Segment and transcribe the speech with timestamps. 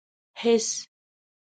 [0.41, 0.67] هېڅ.